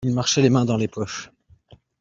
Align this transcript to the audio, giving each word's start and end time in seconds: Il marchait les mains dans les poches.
Il 0.03 0.13
marchait 0.15 0.41
les 0.41 0.49
mains 0.49 0.65
dans 0.65 0.77
les 0.77 0.87
poches. 0.87 1.29